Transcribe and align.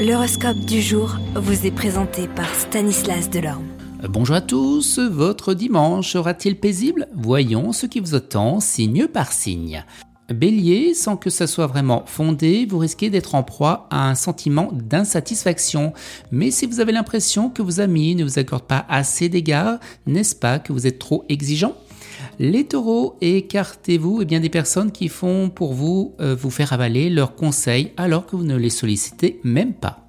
L'horoscope 0.00 0.60
du 0.60 0.80
jour 0.80 1.18
vous 1.34 1.66
est 1.66 1.70
présenté 1.70 2.26
par 2.26 2.48
Stanislas 2.54 3.28
Delorme. 3.28 3.66
Bonjour 4.08 4.34
à 4.34 4.40
tous, 4.40 4.98
votre 4.98 5.52
dimanche 5.52 6.12
sera-t-il 6.14 6.58
paisible? 6.58 7.06
Voyons 7.14 7.74
ce 7.74 7.84
qui 7.84 8.00
vous 8.00 8.14
attend 8.14 8.60
signe 8.60 9.08
par 9.08 9.30
signe. 9.30 9.84
Bélier, 10.30 10.94
sans 10.94 11.18
que 11.18 11.28
ça 11.28 11.46
soit 11.46 11.66
vraiment 11.66 12.04
fondé, 12.06 12.64
vous 12.64 12.78
risquez 12.78 13.10
d'être 13.10 13.34
en 13.34 13.42
proie 13.42 13.88
à 13.90 14.08
un 14.08 14.14
sentiment 14.14 14.70
d'insatisfaction. 14.72 15.92
Mais 16.30 16.50
si 16.50 16.64
vous 16.64 16.80
avez 16.80 16.92
l'impression 16.92 17.50
que 17.50 17.60
vos 17.60 17.80
amis 17.80 18.14
ne 18.14 18.24
vous 18.24 18.38
accordent 18.38 18.66
pas 18.66 18.86
assez 18.88 19.28
d'égards, 19.28 19.80
n'est-ce 20.06 20.34
pas 20.34 20.58
que 20.58 20.72
vous 20.72 20.86
êtes 20.86 20.98
trop 20.98 21.26
exigeant? 21.28 21.74
Les 22.38 22.64
taureaux, 22.64 23.16
écartez-vous 23.20 24.24
bien 24.24 24.40
des 24.40 24.48
personnes 24.48 24.92
qui 24.92 25.08
font 25.08 25.50
pour 25.50 25.74
vous 25.74 26.14
euh, 26.20 26.34
vous 26.34 26.50
faire 26.50 26.72
avaler 26.72 27.10
leurs 27.10 27.34
conseils 27.34 27.92
alors 27.96 28.26
que 28.26 28.36
vous 28.36 28.44
ne 28.44 28.56
les 28.56 28.70
sollicitez 28.70 29.40
même 29.44 29.74
pas. 29.74 30.06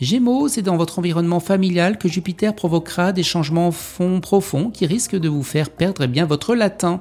Gémeaux, 0.00 0.48
c'est 0.48 0.62
dans 0.62 0.76
votre 0.76 0.98
environnement 0.98 1.40
familial 1.40 1.98
que 1.98 2.08
Jupiter 2.08 2.54
provoquera 2.54 3.12
des 3.12 3.22
changements 3.22 3.70
fonds 3.70 4.20
profonds 4.20 4.70
qui 4.70 4.86
risquent 4.86 5.16
de 5.16 5.28
vous 5.28 5.44
faire 5.44 5.70
perdre 5.70 6.02
eh 6.02 6.08
bien, 6.08 6.26
votre 6.26 6.54
latin. 6.54 7.00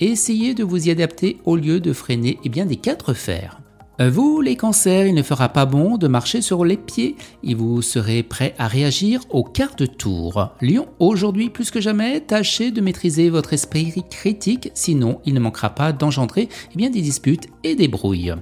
Essayez 0.00 0.54
de 0.54 0.64
vous 0.64 0.88
y 0.88 0.90
adapter 0.90 1.38
au 1.44 1.56
lieu 1.56 1.80
de 1.80 1.92
freiner 1.92 2.38
eh 2.44 2.48
bien, 2.48 2.64
des 2.64 2.76
quatre 2.76 3.12
fers. 3.12 3.59
Vous, 4.08 4.40
les 4.40 4.56
cancers, 4.56 5.06
il 5.06 5.14
ne 5.14 5.22
fera 5.22 5.50
pas 5.50 5.66
bon 5.66 5.98
de 5.98 6.08
marcher 6.08 6.40
sur 6.40 6.64
les 6.64 6.78
pieds 6.78 7.16
et 7.44 7.52
vous 7.52 7.82
serez 7.82 8.22
prêt 8.22 8.54
à 8.56 8.66
réagir 8.66 9.20
au 9.28 9.44
quart 9.44 9.76
de 9.76 9.84
tour. 9.84 10.52
Lion, 10.62 10.86
aujourd'hui 11.00 11.50
plus 11.50 11.70
que 11.70 11.82
jamais, 11.82 12.22
tâchez 12.22 12.70
de 12.70 12.80
maîtriser 12.80 13.28
votre 13.28 13.52
esprit 13.52 14.02
critique, 14.08 14.70
sinon 14.72 15.20
il 15.26 15.34
ne 15.34 15.40
manquera 15.40 15.74
pas 15.74 15.92
d'engendrer 15.92 16.48
eh 16.72 16.76
bien, 16.78 16.88
des 16.88 17.02
disputes 17.02 17.48
et 17.62 17.74
des 17.74 17.88
brouilles. 17.88 18.32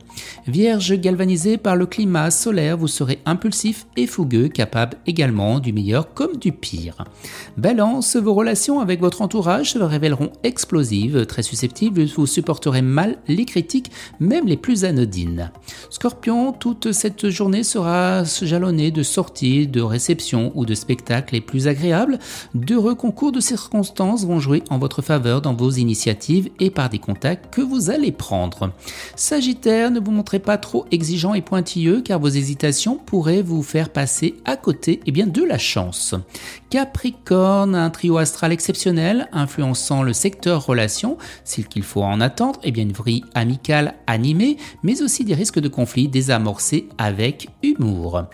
Vierge 0.48 0.94
galvanisé 0.94 1.58
par 1.58 1.76
le 1.76 1.84
climat 1.84 2.30
solaire, 2.30 2.78
vous 2.78 2.88
serez 2.88 3.18
impulsif 3.26 3.86
et 3.98 4.06
fougueux, 4.06 4.48
capable 4.48 4.96
également 5.06 5.60
du 5.60 5.74
meilleur 5.74 6.14
comme 6.14 6.38
du 6.38 6.52
pire. 6.52 7.04
Balance, 7.58 8.16
vos 8.16 8.32
relations 8.32 8.80
avec 8.80 8.98
votre 9.00 9.20
entourage 9.20 9.72
se 9.72 9.78
révéleront 9.78 10.32
explosives, 10.44 11.26
très 11.26 11.42
susceptibles, 11.42 12.06
vous 12.06 12.26
supporterez 12.26 12.80
mal 12.80 13.18
les 13.28 13.44
critiques, 13.44 13.90
même 14.20 14.46
les 14.46 14.56
plus 14.56 14.86
anodines. 14.86 15.50
Scorpion, 15.90 16.52
toute 16.52 16.92
cette 16.92 17.28
journée 17.28 17.62
sera 17.62 18.24
jalonnée 18.24 18.90
de 18.90 19.02
sorties, 19.02 19.66
de 19.66 19.82
réceptions 19.82 20.52
ou 20.54 20.64
de 20.64 20.74
spectacles 20.74 21.34
les 21.34 21.42
plus 21.42 21.68
agréables. 21.68 22.18
D'heureux 22.54 22.94
concours 22.94 23.32
de 23.32 23.40
circonstances 23.40 24.24
vont 24.24 24.40
jouer 24.40 24.62
en 24.70 24.78
votre 24.78 25.02
faveur 25.02 25.42
dans 25.42 25.54
vos 25.54 25.72
initiatives 25.72 26.48
et 26.58 26.70
par 26.70 26.88
des 26.88 26.98
contacts 26.98 27.52
que 27.54 27.60
vous 27.60 27.90
allez 27.90 28.12
prendre. 28.12 28.72
Sagittaire, 29.14 29.90
ne 29.90 30.00
vous 30.00 30.10
montrez 30.10 30.37
pas 30.38 30.58
trop 30.58 30.86
exigeant 30.90 31.34
et 31.34 31.42
pointilleux 31.42 32.00
car 32.00 32.18
vos 32.18 32.28
hésitations 32.28 32.96
pourraient 32.96 33.42
vous 33.42 33.62
faire 33.62 33.90
passer 33.90 34.36
à 34.44 34.56
côté 34.56 35.00
eh 35.06 35.12
bien, 35.12 35.26
de 35.26 35.42
la 35.42 35.58
chance. 35.58 36.14
Capricorne, 36.70 37.74
un 37.74 37.90
trio 37.90 38.18
astral 38.18 38.52
exceptionnel 38.52 39.28
influençant 39.32 40.02
le 40.02 40.12
secteur 40.12 40.66
relations, 40.66 41.18
s'il 41.44 41.68
qu'il 41.68 41.82
faut 41.82 42.02
en 42.02 42.20
attendre, 42.20 42.60
eh 42.62 42.70
bien 42.70 42.84
une 42.84 42.92
vrille 42.92 43.24
amicale 43.34 43.94
animée, 44.06 44.56
mais 44.82 45.02
aussi 45.02 45.24
des 45.24 45.34
risques 45.34 45.60
de 45.60 45.68
conflit 45.68 46.08
désamorcés 46.08 46.88
avec 46.98 47.48
humour. 47.62 48.24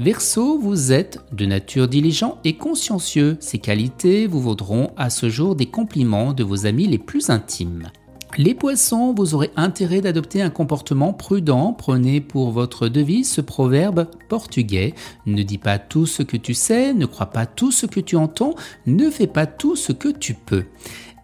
Verseau, 0.00 0.58
vous 0.58 0.90
êtes 0.90 1.20
de 1.32 1.46
nature 1.46 1.86
diligent 1.86 2.38
et 2.42 2.56
consciencieux. 2.56 3.36
Ces 3.38 3.58
qualités 3.58 4.26
vous 4.26 4.40
vaudront 4.40 4.90
à 4.96 5.08
ce 5.08 5.30
jour 5.30 5.54
des 5.54 5.66
compliments 5.66 6.32
de 6.32 6.42
vos 6.42 6.66
amis 6.66 6.88
les 6.88 6.98
plus 6.98 7.30
intimes. 7.30 7.90
Les 8.36 8.54
poissons, 8.54 9.14
vous 9.16 9.36
aurez 9.36 9.52
intérêt 9.54 10.00
d'adopter 10.00 10.42
un 10.42 10.50
comportement 10.50 11.12
prudent. 11.12 11.72
Prenez 11.72 12.20
pour 12.20 12.50
votre 12.50 12.88
devise 12.88 13.30
ce 13.30 13.40
proverbe 13.40 14.08
portugais. 14.28 14.94
Ne 15.24 15.44
dis 15.44 15.58
pas 15.58 15.78
tout 15.78 16.06
ce 16.06 16.24
que 16.24 16.36
tu 16.36 16.52
sais, 16.52 16.94
ne 16.94 17.06
crois 17.06 17.26
pas 17.26 17.46
tout 17.46 17.70
ce 17.70 17.86
que 17.86 18.00
tu 18.00 18.16
entends, 18.16 18.56
ne 18.86 19.08
fais 19.08 19.28
pas 19.28 19.46
tout 19.46 19.76
ce 19.76 19.92
que 19.92 20.08
tu 20.08 20.34
peux. 20.34 20.64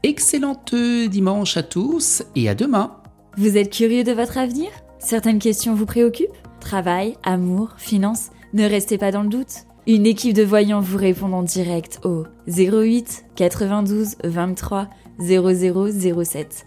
Excellente 0.04 0.72
dimanche 0.74 1.56
à 1.56 1.64
tous 1.64 2.22
et 2.36 2.48
à 2.48 2.54
demain. 2.54 2.92
Vous 3.36 3.56
êtes 3.56 3.72
curieux 3.72 4.04
de 4.04 4.12
votre 4.12 4.38
avenir? 4.38 4.68
Certaines 5.00 5.40
questions 5.40 5.74
vous 5.74 5.86
préoccupent? 5.86 6.28
Travail, 6.60 7.16
amour, 7.24 7.70
finances? 7.76 8.30
Ne 8.54 8.68
restez 8.68 8.98
pas 8.98 9.10
dans 9.10 9.22
le 9.22 9.28
doute. 9.28 9.64
Une 9.88 10.06
équipe 10.06 10.34
de 10.34 10.44
voyants 10.44 10.80
vous 10.80 10.98
répond 10.98 11.32
en 11.32 11.42
direct 11.42 11.98
au 12.04 12.24
08 12.46 13.24
92 13.34 14.16
23 14.22 14.88
0007. 15.18 16.66